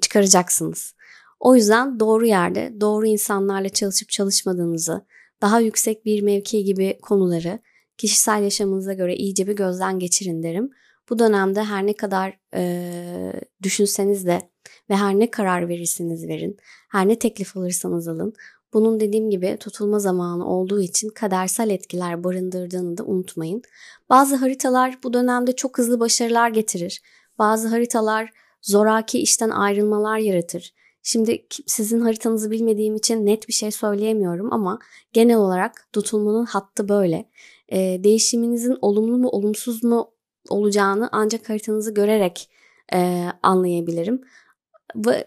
[0.01, 0.95] çıkaracaksınız.
[1.41, 5.07] O yüzden doğru yerde doğru insanlarla çalışıp çalışmadığınızı,
[5.43, 7.59] daha yüksek bir mevki gibi konuları
[7.99, 10.71] kişisel yaşamınıza göre iyice bir gözden geçirin derim.
[11.11, 14.51] Bu dönemde her ne kadar e, düşünseniz de
[14.91, 16.57] ve her ne karar verirseniz verin,
[16.91, 18.33] her ne teklif alırsanız alın,
[18.73, 23.63] bunun dediğim gibi tutulma zamanı olduğu için kadersel etkiler barındırdığını da unutmayın.
[24.11, 27.03] Bazı haritalar bu dönemde çok hızlı başarılar getirir.
[27.39, 28.31] Bazı haritalar
[28.63, 30.75] zoraki işten ayrılmalar yaratır.
[31.03, 34.79] Şimdi sizin haritanızı bilmediğim için net bir şey söyleyemiyorum ama
[35.13, 37.29] genel olarak tutulmanın hattı böyle.
[37.73, 40.11] Ee, değişiminizin olumlu mu olumsuz mu
[40.49, 42.51] olacağını ancak haritanızı görerek
[42.95, 44.21] e, anlayabilirim.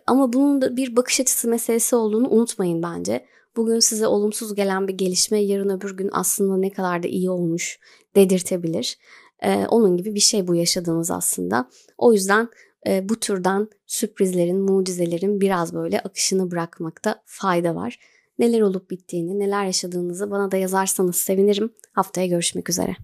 [0.08, 3.26] Ama bunun da bir bakış açısı meselesi olduğunu unutmayın bence.
[3.56, 7.80] Bugün size olumsuz gelen bir gelişme yarın öbür gün aslında ne kadar da iyi olmuş
[8.16, 8.98] dedirtebilir.
[9.44, 11.70] Ee, onun gibi bir şey bu yaşadığınız aslında.
[11.98, 12.50] O yüzden
[12.88, 18.00] e, bu türden sürprizlerin, mucizelerin biraz böyle akışını bırakmakta fayda var.
[18.40, 21.74] Neler olup bittiğini, neler yaşadığınızı bana da yazarsanız sevinirim.
[21.92, 22.96] Haftaya görüşmek üzere.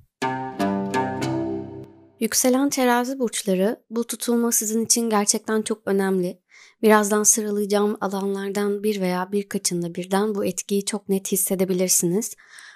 [2.19, 6.39] Yükselen terazi burçları bu tutulma sizin için gerçekten çok önemli.
[6.81, 12.35] Birazdan sıralayacağım alanlardan bir veya birkaçında birden bu etkiyi çok net hissedebilirsiniz.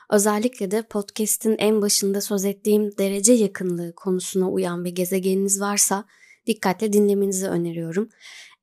[0.09, 6.05] Özellikle de podcast'in en başında söz ettiğim derece yakınlığı konusuna uyan bir gezegeniniz varsa
[6.47, 8.09] dikkatle dinlemenizi öneriyorum.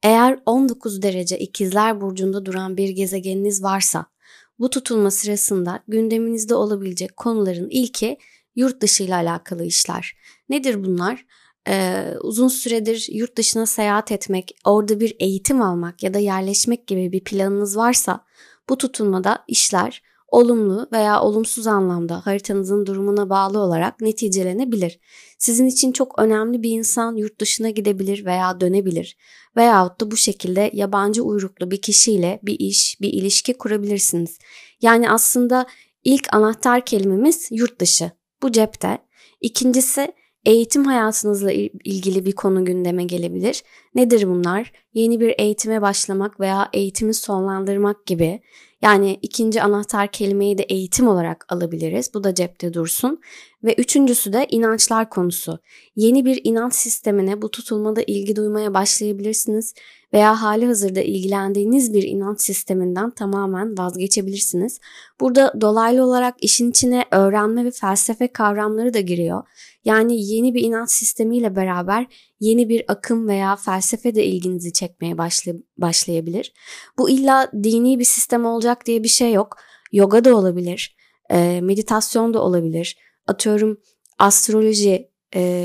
[0.02, 4.06] Eğer 19 derece ikizler burcunda duran bir gezegeniniz varsa
[4.58, 8.18] bu tutulma sırasında gündeminizde olabilecek konuların ilki
[8.54, 10.16] yurt dışı ile alakalı işler.
[10.48, 11.26] Nedir bunlar?
[11.68, 17.12] Ee, uzun süredir yurt dışına seyahat etmek, orada bir eğitim almak ya da yerleşmek gibi
[17.12, 18.24] bir planınız varsa
[18.68, 25.00] bu tutulmada işler olumlu veya olumsuz anlamda haritanızın durumuna bağlı olarak neticelenebilir.
[25.38, 29.16] Sizin için çok önemli bir insan yurt dışına gidebilir veya dönebilir
[29.56, 34.38] veyahut da bu şekilde yabancı uyruklu bir kişiyle bir iş, bir ilişki kurabilirsiniz.
[34.82, 35.66] Yani aslında
[36.04, 38.10] ilk anahtar kelimemiz yurt dışı.
[38.42, 38.98] Bu cepte.
[39.40, 41.52] İkincisi Eğitim hayatınızla
[41.84, 43.62] ilgili bir konu gündeme gelebilir.
[43.94, 44.72] Nedir bunlar?
[44.94, 48.40] Yeni bir eğitime başlamak veya eğitimi sonlandırmak gibi.
[48.82, 52.14] Yani ikinci anahtar kelimeyi de eğitim olarak alabiliriz.
[52.14, 53.20] Bu da cepte dursun.
[53.64, 55.58] Ve üçüncüsü de inançlar konusu.
[55.96, 59.74] Yeni bir inanç sistemine bu tutulmada ilgi duymaya başlayabilirsiniz
[60.12, 64.80] veya hali hazırda ilgilendiğiniz bir inanç sisteminden tamamen vazgeçebilirsiniz.
[65.20, 69.42] Burada dolaylı olarak işin içine öğrenme ve felsefe kavramları da giriyor.
[69.84, 72.06] Yani yeni bir inanç sistemiyle beraber
[72.40, 76.52] yeni bir akım veya felsefe de ilginizi çekmeye başlay başlayabilir.
[76.98, 79.56] Bu illa dini bir sistem olacak diye bir şey yok.
[79.92, 80.96] Yoga da olabilir,
[81.60, 82.96] meditasyon da olabilir.
[83.30, 83.80] Atıyorum
[84.18, 85.10] astroloji,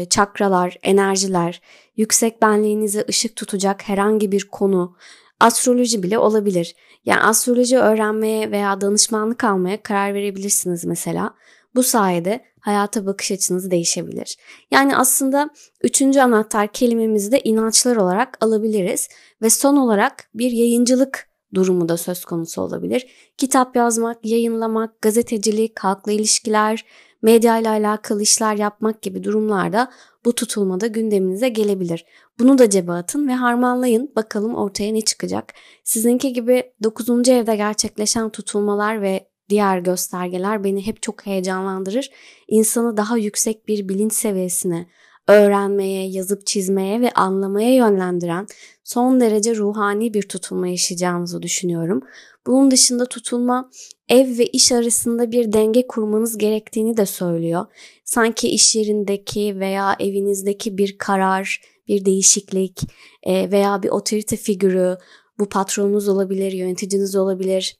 [0.09, 1.61] çakralar, enerjiler,
[1.97, 4.95] yüksek benliğinize ışık tutacak herhangi bir konu,
[5.39, 6.75] astroloji bile olabilir.
[7.05, 11.33] Yani astroloji öğrenmeye veya danışmanlık almaya karar verebilirsiniz mesela.
[11.75, 14.37] Bu sayede hayata bakış açınız değişebilir.
[14.71, 15.49] Yani aslında
[15.83, 19.09] üçüncü anahtar kelimemizi de inançlar olarak alabiliriz
[19.41, 23.07] ve son olarak bir yayıncılık durumu da söz konusu olabilir.
[23.37, 26.85] Kitap yazmak, yayınlamak, gazetecilik, halkla ilişkiler,
[27.25, 29.91] medya ile alakalı işler yapmak gibi durumlarda
[30.25, 32.05] bu tutulmada gündeminize gelebilir.
[32.39, 35.53] Bunu da cebe atın ve harmanlayın bakalım ortaya ne çıkacak.
[35.83, 37.29] Sizinki gibi 9.
[37.29, 42.09] evde gerçekleşen tutulmalar ve diğer göstergeler beni hep çok heyecanlandırır.
[42.47, 44.87] İnsanı daha yüksek bir bilinç seviyesine,
[45.27, 48.47] öğrenmeye, yazıp çizmeye ve anlamaya yönlendiren
[48.83, 52.01] son derece ruhani bir tutulma yaşayacağınızı düşünüyorum.
[52.47, 53.69] Bunun dışında tutulma
[54.09, 57.65] ev ve iş arasında bir denge kurmanız gerektiğini de söylüyor.
[58.05, 62.81] Sanki iş yerindeki veya evinizdeki bir karar, bir değişiklik
[63.23, 64.97] e, veya bir otorite figürü,
[65.39, 67.77] bu patronunuz olabilir, yöneticiniz olabilir,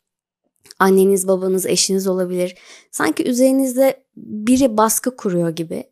[0.79, 2.55] anneniz, babanız, eşiniz olabilir.
[2.91, 5.83] Sanki üzerinizde biri baskı kuruyor gibi.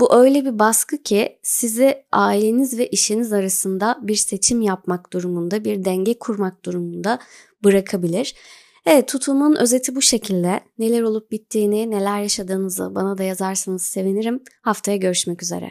[0.00, 5.84] Bu öyle bir baskı ki sizi aileniz ve işiniz arasında bir seçim yapmak durumunda, bir
[5.84, 7.18] denge kurmak durumunda
[7.64, 8.34] bırakabilir.
[8.90, 10.60] Evet tutulmanın özeti bu şekilde.
[10.78, 14.40] Neler olup bittiğini, neler yaşadığınızı bana da yazarsanız sevinirim.
[14.62, 15.70] Haftaya görüşmek üzere.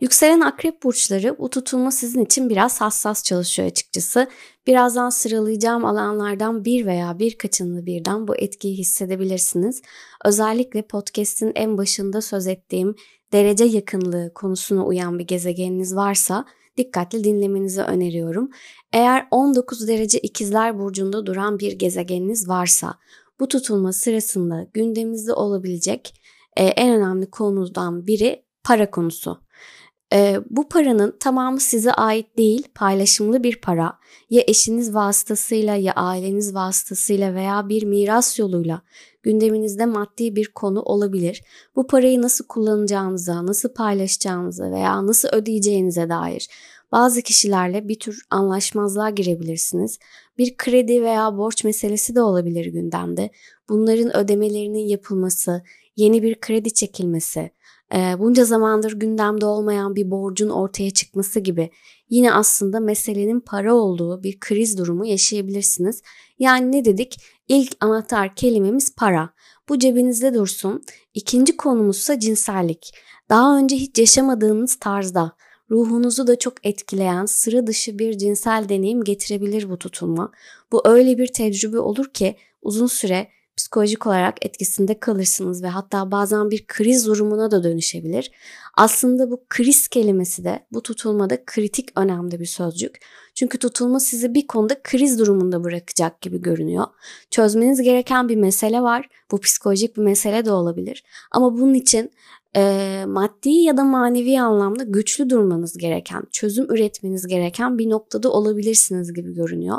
[0.00, 4.28] Yükselen akrep burçları bu tutulma sizin için biraz hassas çalışıyor açıkçası.
[4.66, 9.82] Birazdan sıralayacağım alanlardan bir veya birkaçını birden bu etkiyi hissedebilirsiniz.
[10.24, 12.94] Özellikle podcast'in en başında söz ettiğim
[13.32, 16.44] derece yakınlığı konusuna uyan bir gezegeniniz varsa
[16.78, 18.50] dikkatli dinlemenizi öneriyorum.
[18.92, 22.94] Eğer 19 derece ikizler burcunda duran bir gezegeniniz varsa
[23.40, 26.14] bu tutulma sırasında gündeminizde olabilecek
[26.56, 29.40] e, en önemli konudan biri para konusu.
[30.12, 33.98] E, bu paranın tamamı size ait değil, paylaşımlı bir para.
[34.30, 38.82] Ya eşiniz vasıtasıyla ya aileniz vasıtasıyla veya bir miras yoluyla
[39.22, 41.42] gündeminizde maddi bir konu olabilir.
[41.76, 46.48] Bu parayı nasıl kullanacağınıza, nasıl paylaşacağınıza veya nasıl ödeyeceğinize dair
[46.92, 49.98] bazı kişilerle bir tür anlaşmazlığa girebilirsiniz.
[50.38, 53.30] Bir kredi veya borç meselesi de olabilir gündemde.
[53.68, 55.62] Bunların ödemelerinin yapılması,
[55.96, 57.50] yeni bir kredi çekilmesi,
[57.92, 61.70] bunca zamandır gündemde olmayan bir borcun ortaya çıkması gibi
[62.10, 66.02] yine aslında meselenin para olduğu bir kriz durumu yaşayabilirsiniz.
[66.38, 67.20] Yani ne dedik?
[67.48, 69.30] İlk anahtar kelimemiz para.
[69.68, 70.82] Bu cebinizde dursun.
[71.14, 72.94] İkinci konumuzsa cinsellik.
[73.28, 75.32] Daha önce hiç yaşamadığınız tarzda
[75.70, 80.32] ruhunuzu da çok etkileyen sıra dışı bir cinsel deneyim getirebilir bu tutulma.
[80.72, 86.50] Bu öyle bir tecrübe olur ki uzun süre psikolojik olarak etkisinde kalırsınız ve hatta bazen
[86.50, 88.30] bir kriz durumuna da dönüşebilir.
[88.76, 93.00] Aslında bu kriz kelimesi de bu tutulmada kritik önemli bir sözcük.
[93.34, 96.84] Çünkü tutulma sizi bir konuda kriz durumunda bırakacak gibi görünüyor.
[97.30, 99.08] Çözmeniz gereken bir mesele var.
[99.30, 101.04] Bu psikolojik bir mesele de olabilir.
[101.30, 102.10] Ama bunun için
[102.56, 109.14] e, maddi ya da manevi anlamda güçlü durmanız gereken, çözüm üretmeniz gereken bir noktada olabilirsiniz
[109.14, 109.78] gibi görünüyor.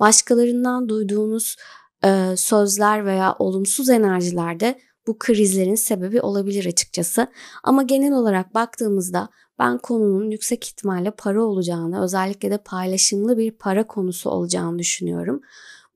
[0.00, 1.56] Başkalarından duyduğunuz
[2.04, 7.26] e, sözler veya olumsuz enerjilerde bu krizlerin sebebi olabilir açıkçası.
[7.64, 13.86] Ama genel olarak baktığımızda ben konunun yüksek ihtimalle para olacağını, özellikle de paylaşımlı bir para
[13.86, 15.40] konusu olacağını düşünüyorum.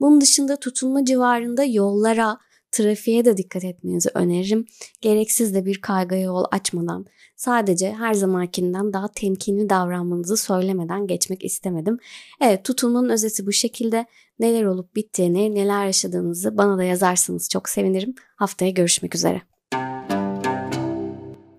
[0.00, 2.38] Bunun dışında tutulma civarında yollara,
[2.72, 4.66] trafiğe de dikkat etmenizi öneririm.
[5.00, 11.98] Gereksiz de bir kaygıya yol açmadan sadece her zamankinden daha temkinli davranmanızı söylemeden geçmek istemedim.
[12.40, 14.06] Evet tutulmanın özeti bu şekilde.
[14.38, 18.14] Neler olup bittiğini, neler yaşadığınızı bana da yazarsanız çok sevinirim.
[18.36, 19.42] Haftaya görüşmek üzere.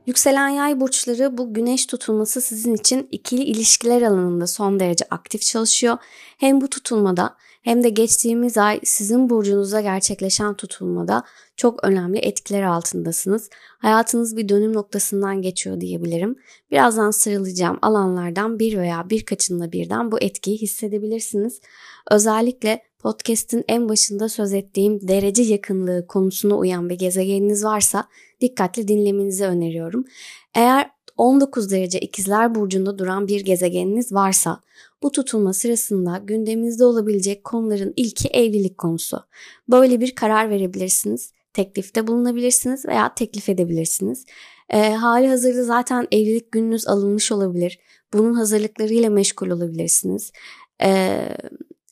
[0.10, 5.98] Yükselen yay burçları bu güneş tutulması sizin için ikili ilişkiler alanında son derece aktif çalışıyor.
[6.38, 11.24] Hem bu tutulmada hem de geçtiğimiz ay sizin burcunuza gerçekleşen tutulmada
[11.58, 13.50] çok önemli etkiler altındasınız.
[13.80, 16.36] Hayatınız bir dönüm noktasından geçiyor diyebilirim.
[16.72, 21.62] Birazdan sıralayacağım alanlardan bir veya birkaçında birden bu etkiyi hissedebilirsiniz.
[22.12, 28.08] Özellikle podcast'in en başında söz ettiğim derece yakınlığı konusuna uyan bir gezegeniniz varsa
[28.42, 30.06] dikkatli dinlemenizi öneriyorum.
[30.56, 34.62] Eğer 19 derece ikizler burcunda duran bir gezegeniniz varsa
[35.04, 39.24] bu tutulma sırasında gündeminizde olabilecek konuların ilki evlilik konusu.
[39.70, 44.26] Böyle bir karar verebilirsiniz, teklifte bulunabilirsiniz veya teklif edebilirsiniz.
[44.70, 47.80] E, hali hazırda zaten evlilik gününüz alınmış olabilir.
[48.14, 50.32] Bunun hazırlıklarıyla meşgul olabilirsiniz.
[50.84, 51.20] E,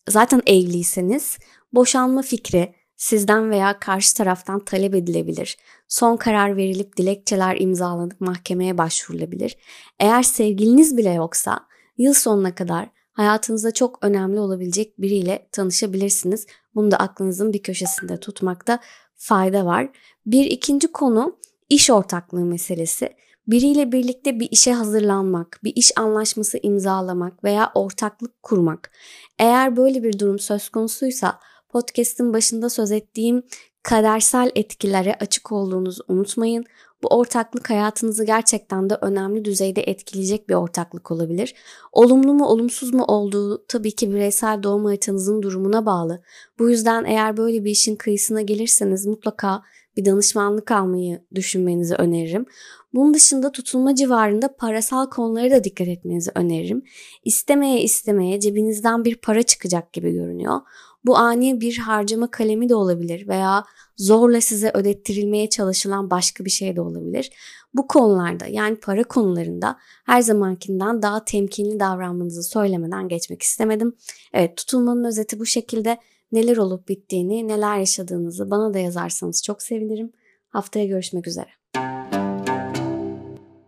[0.09, 1.37] zaten evliyseniz
[1.73, 5.57] boşanma fikri sizden veya karşı taraftan talep edilebilir.
[5.87, 9.57] Son karar verilip dilekçeler imzalanıp mahkemeye başvurulabilir.
[9.99, 11.59] Eğer sevgiliniz bile yoksa
[11.97, 16.47] yıl sonuna kadar hayatınızda çok önemli olabilecek biriyle tanışabilirsiniz.
[16.75, 18.79] Bunu da aklınızın bir köşesinde tutmakta
[19.15, 19.89] fayda var.
[20.25, 21.37] Bir ikinci konu
[21.69, 23.09] iş ortaklığı meselesi.
[23.47, 28.91] Biriyle birlikte bir işe hazırlanmak, bir iş anlaşması imzalamak veya ortaklık kurmak.
[29.39, 33.43] Eğer böyle bir durum söz konusuysa podcast'in başında söz ettiğim
[33.83, 36.65] kadersel etkilere açık olduğunuzu unutmayın.
[37.03, 41.55] Bu ortaklık hayatınızı gerçekten de önemli düzeyde etkileyecek bir ortaklık olabilir.
[41.91, 46.21] Olumlu mu olumsuz mu olduğu tabii ki bireysel doğum haritanızın durumuna bağlı.
[46.59, 49.61] Bu yüzden eğer böyle bir işin kıyısına gelirseniz mutlaka
[49.97, 52.45] bir danışmanlık almayı düşünmenizi öneririm.
[52.93, 56.83] Bunun dışında tutulma civarında parasal konulara da dikkat etmenizi öneririm.
[57.23, 60.61] İstemeye istemeye cebinizden bir para çıkacak gibi görünüyor.
[61.07, 63.63] Bu ani bir harcama kalemi de olabilir veya
[63.97, 67.31] zorla size ödettirilmeye çalışılan başka bir şey de olabilir.
[67.73, 73.95] Bu konularda yani para konularında her zamankinden daha temkinli davranmanızı söylemeden geçmek istemedim.
[74.33, 75.97] Evet tutulmanın özeti bu şekilde
[76.31, 80.11] neler olup bittiğini, neler yaşadığınızı bana da yazarsanız çok sevinirim.
[80.49, 81.49] Haftaya görüşmek üzere.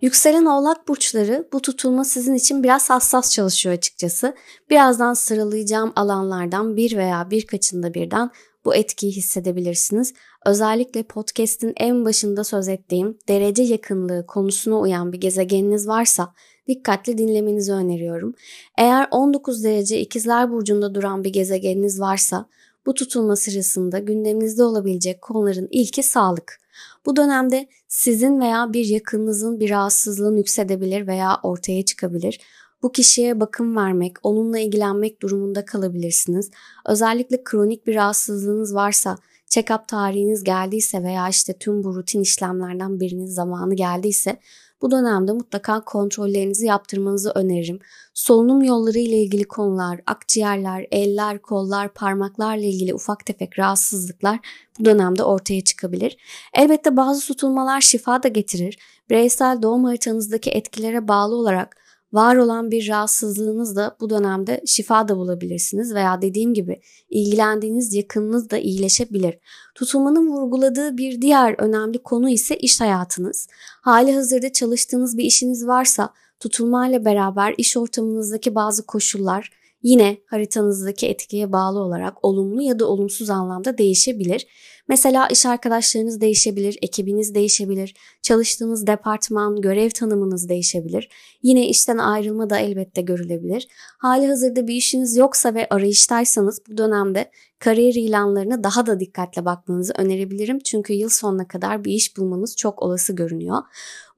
[0.01, 4.35] Yükselen oğlak burçları bu tutulma sizin için biraz hassas çalışıyor açıkçası.
[4.69, 8.29] Birazdan sıralayacağım alanlardan bir veya birkaçında birden
[8.65, 10.13] bu etkiyi hissedebilirsiniz.
[10.45, 16.33] Özellikle podcast'in en başında söz ettiğim derece yakınlığı konusuna uyan bir gezegeniniz varsa
[16.67, 18.33] dikkatli dinlemenizi öneriyorum.
[18.77, 22.45] Eğer 19 derece ikizler burcunda duran bir gezegeniniz varsa
[22.85, 26.59] bu tutulma sırasında gündeminizde olabilecek konuların ilki sağlık.
[27.05, 32.39] Bu dönemde sizin veya bir yakınınızın bir rahatsızlığı yüksedebilir veya ortaya çıkabilir.
[32.83, 36.51] Bu kişiye bakım vermek, onunla ilgilenmek durumunda kalabilirsiniz.
[36.85, 39.17] Özellikle kronik bir rahatsızlığınız varsa,
[39.49, 44.39] check-up tarihiniz geldiyse veya işte tüm bu rutin işlemlerden birinin zamanı geldiyse
[44.81, 47.79] bu dönemde mutlaka kontrollerinizi yaptırmanızı öneririm.
[48.13, 54.39] Solunum yolları ile ilgili konular, akciğerler, eller, kollar, parmaklarla ilgili ufak tefek rahatsızlıklar
[54.79, 56.17] bu dönemde ortaya çıkabilir.
[56.53, 58.77] Elbette bazı tutulmalar şifa da getirir.
[59.09, 61.75] Bireysel doğum haritanızdaki etkilere bağlı olarak
[62.13, 68.49] var olan bir rahatsızlığınız da bu dönemde şifa da bulabilirsiniz veya dediğim gibi ilgilendiğiniz yakınınız
[68.49, 69.37] da iyileşebilir.
[69.75, 73.47] Tutulmanın vurguladığı bir diğer önemli konu ise iş hayatınız.
[73.81, 79.51] Hali hazırda çalıştığınız bir işiniz varsa tutulmayla beraber iş ortamınızdaki bazı koşullar
[79.83, 84.47] yine haritanızdaki etkiye bağlı olarak olumlu ya da olumsuz anlamda değişebilir.
[84.89, 91.09] Mesela iş arkadaşlarınız değişebilir, ekibiniz değişebilir, çalıştığınız departman, görev tanımınız değişebilir.
[91.43, 93.67] Yine işten ayrılma da elbette görülebilir.
[93.97, 99.93] Hali hazırda bir işiniz yoksa ve arayıştaysanız bu dönemde kariyer ilanlarına daha da dikkatle bakmanızı
[99.97, 100.59] önerebilirim.
[100.59, 103.57] Çünkü yıl sonuna kadar bir iş bulmanız çok olası görünüyor.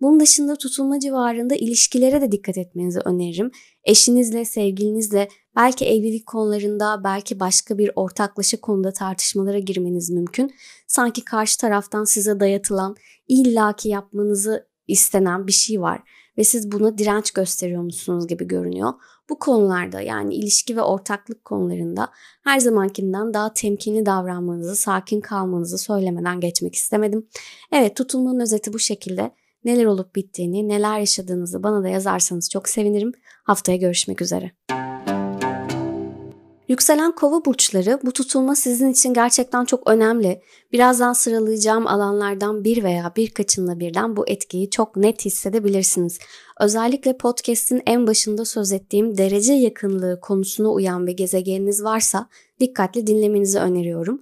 [0.01, 3.51] Bunun dışında tutulma civarında ilişkilere de dikkat etmenizi öneririm.
[3.83, 10.51] Eşinizle, sevgilinizle belki evlilik konularında, belki başka bir ortaklaşa konuda tartışmalara girmeniz mümkün.
[10.87, 12.95] Sanki karşı taraftan size dayatılan,
[13.27, 16.01] illaki yapmanızı istenen bir şey var
[16.37, 18.93] ve siz buna direnç gösteriyormuşsunuz gibi görünüyor.
[19.29, 22.09] Bu konularda yani ilişki ve ortaklık konularında
[22.43, 27.27] her zamankinden daha temkinli davranmanızı, sakin kalmanızı söylemeden geçmek istemedim.
[27.71, 29.31] Evet tutulmanın özeti bu şekilde.
[29.63, 33.11] Neler olup bittiğini, neler yaşadığınızı bana da yazarsanız çok sevinirim.
[33.43, 34.51] Haftaya görüşmek üzere.
[36.71, 40.41] Yükselen kova burçları bu tutulma sizin için gerçekten çok önemli.
[40.71, 46.19] Birazdan sıralayacağım alanlardan bir veya birkaçınla birden bu etkiyi çok net hissedebilirsiniz.
[46.59, 52.27] Özellikle podcast'in en başında söz ettiğim derece yakınlığı konusuna uyan bir gezegeniniz varsa
[52.59, 54.21] dikkatli dinlemenizi öneriyorum.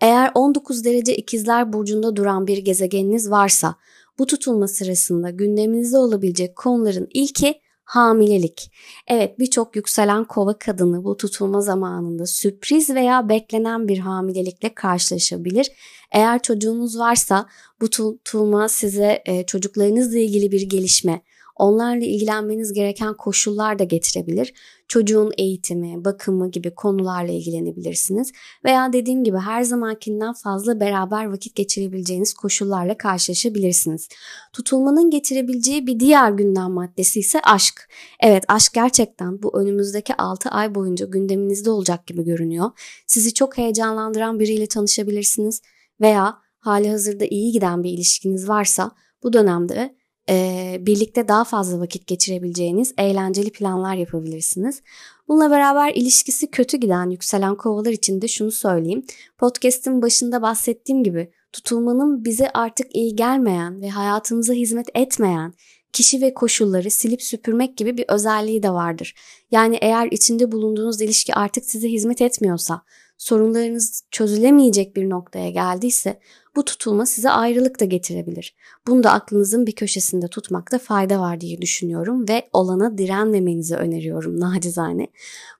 [0.00, 3.74] Eğer 19 derece ikizler burcunda duran bir gezegeniniz varsa
[4.18, 7.60] bu tutulma sırasında gündeminizde olabilecek konuların ilki
[7.90, 8.72] hamilelik.
[9.06, 15.72] Evet birçok yükselen kova kadını bu tutulma zamanında sürpriz veya beklenen bir hamilelikle karşılaşabilir.
[16.12, 17.46] Eğer çocuğunuz varsa
[17.80, 21.22] bu tutulma size e, çocuklarınızla ilgili bir gelişme,
[21.60, 24.54] onlarla ilgilenmeniz gereken koşullar da getirebilir.
[24.88, 28.32] Çocuğun eğitimi, bakımı gibi konularla ilgilenebilirsiniz.
[28.64, 34.08] Veya dediğim gibi her zamankinden fazla beraber vakit geçirebileceğiniz koşullarla karşılaşabilirsiniz.
[34.52, 37.88] Tutulmanın getirebileceği bir diğer gündem maddesi ise aşk.
[38.20, 42.70] Evet aşk gerçekten bu önümüzdeki 6 ay boyunca gündeminizde olacak gibi görünüyor.
[43.06, 45.62] Sizi çok heyecanlandıran biriyle tanışabilirsiniz
[46.00, 48.90] veya hali hazırda iyi giden bir ilişkiniz varsa
[49.22, 49.99] bu dönemde
[50.30, 54.82] e, birlikte daha fazla vakit geçirebileceğiniz eğlenceli planlar yapabilirsiniz.
[55.28, 59.04] Bununla beraber ilişkisi kötü giden yükselen kovalar için de şunu söyleyeyim.
[59.38, 65.54] Podcast'in başında bahsettiğim gibi tutulmanın bize artık iyi gelmeyen ve hayatımıza hizmet etmeyen
[65.92, 69.14] kişi ve koşulları silip süpürmek gibi bir özelliği de vardır.
[69.50, 72.82] Yani eğer içinde bulunduğunuz ilişki artık size hizmet etmiyorsa,
[73.20, 76.20] sorunlarınız çözülemeyecek bir noktaya geldiyse
[76.56, 78.54] bu tutulma size ayrılık da getirebilir.
[78.86, 85.08] Bunu da aklınızın bir köşesinde tutmakta fayda var diye düşünüyorum ve olana direnmemenizi öneriyorum nacizane.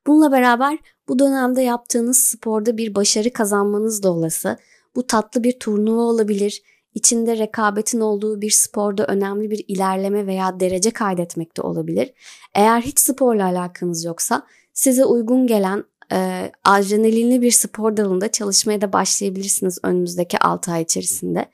[0.07, 4.57] Bununla beraber bu dönemde yaptığınız sporda bir başarı kazanmanız da olası.
[4.97, 6.63] Bu tatlı bir turnuva olabilir,
[6.95, 12.13] içinde rekabetin olduğu bir sporda önemli bir ilerleme veya derece kaydetmek de olabilir.
[12.55, 18.93] Eğer hiç sporla alakanız yoksa size uygun gelen e, adrenalinli bir spor dalında çalışmaya da
[18.93, 21.47] başlayabilirsiniz önümüzdeki 6 ay içerisinde.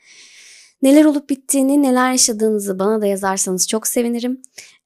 [0.82, 4.42] Neler olup bittiğini, neler yaşadığınızı bana da yazarsanız çok sevinirim.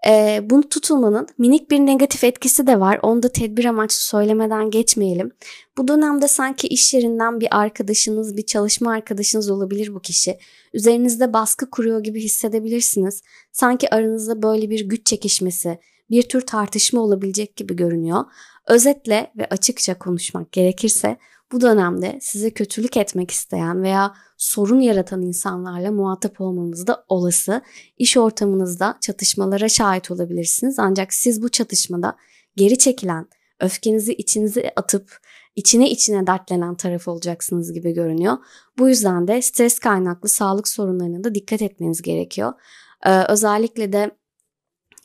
[0.09, 2.99] E, bunu tutulmanın minik bir negatif etkisi de var.
[3.03, 5.31] Onu da tedbir amaçlı söylemeden geçmeyelim.
[5.79, 10.39] Bu dönemde sanki iş yerinden bir arkadaşınız, bir çalışma arkadaşınız olabilir bu kişi.
[10.75, 13.23] Üzerinizde baskı kuruyor gibi hissedebilirsiniz.
[13.53, 15.79] Sanki aranızda böyle bir güç çekişmesi,
[16.11, 18.25] bir tür tartışma olabilecek gibi görünüyor.
[18.71, 21.19] Özetle ve açıkça konuşmak gerekirse
[21.53, 27.63] bu dönemde size kötülük etmek isteyen veya sorun yaratan insanlarla muhatap olmanız da olası.
[27.99, 32.17] İş ortamınızda çatışmalara şahit olabilirsiniz ancak siz bu çatışmada
[32.57, 33.29] geri çekilen,
[33.61, 35.19] öfkenizi içinize atıp
[35.57, 38.37] içine içine dertlenen taraf olacaksınız gibi görünüyor.
[38.79, 42.53] Bu yüzden de stres kaynaklı sağlık sorunlarına da dikkat etmeniz gerekiyor.
[43.07, 44.11] Ee, özellikle de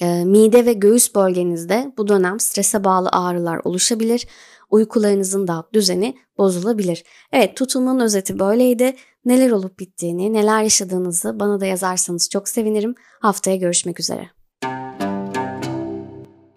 [0.01, 4.27] e, mide ve göğüs bölgenizde bu dönem strese bağlı ağrılar oluşabilir.
[4.69, 7.03] Uykularınızın da düzeni bozulabilir.
[7.31, 8.95] Evet tutulmanın özeti böyleydi.
[9.25, 12.95] Neler olup bittiğini, neler yaşadığınızı bana da yazarsanız çok sevinirim.
[13.21, 14.34] Haftaya görüşmek üzere.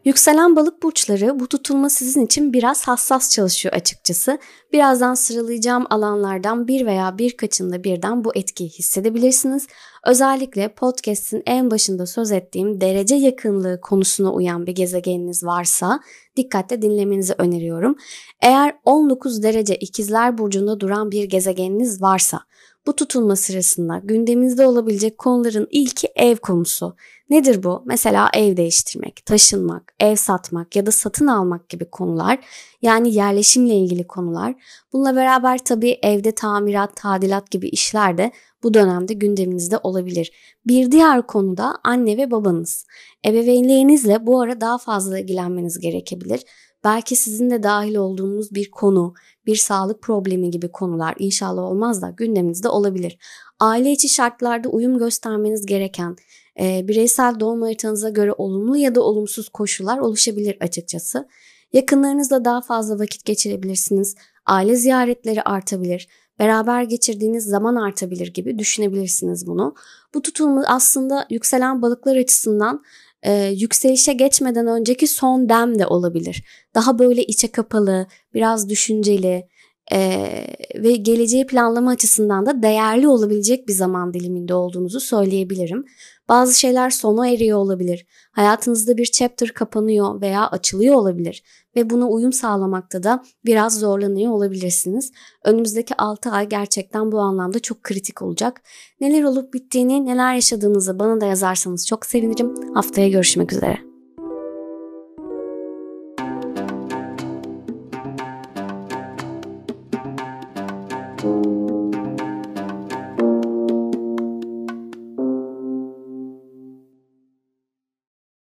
[0.09, 4.39] Yükselen balık burçları bu tutulma sizin için biraz hassas çalışıyor açıkçası.
[4.73, 9.67] Birazdan sıralayacağım alanlardan bir veya birkaçında birden bu etkiyi hissedebilirsiniz.
[10.07, 16.01] Özellikle podcast'in en başında söz ettiğim derece yakınlığı konusuna uyan bir gezegeniniz varsa
[16.37, 17.97] dikkatle dinlemenizi öneriyorum.
[18.43, 22.41] Eğer 19 derece ikizler burcunda duran bir gezegeniniz varsa
[22.87, 26.97] bu tutulma sırasında gündeminizde olabilecek konuların ilki ev konusu.
[27.31, 27.83] Nedir bu?
[27.87, 32.39] Mesela ev değiştirmek, taşınmak, ev satmak ya da satın almak gibi konular.
[32.83, 34.55] Yani yerleşimle ilgili konular.
[34.93, 40.33] Bununla beraber tabii evde tamirat, tadilat gibi işler de bu dönemde gündeminizde olabilir.
[40.67, 42.87] Bir diğer konu da anne ve babanız.
[43.27, 46.43] Ebeveynlerinizle bu ara daha fazla ilgilenmeniz gerekebilir.
[46.85, 49.15] Belki sizin de dahil olduğunuz bir konu,
[49.47, 53.19] bir sağlık problemi gibi konular inşallah olmaz da gündeminizde olabilir.
[53.61, 56.17] Aile içi şartlarda uyum göstermeniz gereken
[56.61, 61.29] e, bireysel doğum haritanıza göre olumlu ya da olumsuz koşullar oluşabilir açıkçası.
[61.73, 64.15] Yakınlarınızla daha fazla vakit geçirebilirsiniz.
[64.47, 66.09] Aile ziyaretleri artabilir.
[66.39, 69.75] Beraber geçirdiğiniz zaman artabilir gibi düşünebilirsiniz bunu.
[70.15, 72.83] Bu tutulma aslında yükselen balıklar açısından
[73.23, 76.45] e, yükselişe geçmeden önceki son dem de olabilir.
[76.75, 79.49] Daha böyle içe kapalı, biraz düşünceli
[79.93, 80.29] e,
[80.75, 85.85] ve geleceği planlama açısından da değerli olabilecek bir zaman diliminde olduğunuzu söyleyebilirim.
[86.29, 88.07] Bazı şeyler sona eriyor olabilir.
[88.33, 91.43] Hayatınızda bir chapter kapanıyor veya açılıyor olabilir
[91.77, 95.13] ve buna uyum sağlamakta da biraz zorlanıyor olabilirsiniz.
[95.45, 98.61] Önümüzdeki 6 ay gerçekten bu anlamda çok kritik olacak.
[99.01, 102.75] Neler olup bittiğini, neler yaşadığınızı bana da yazarsanız çok sevinirim.
[102.75, 103.88] Haftaya görüşmek üzere.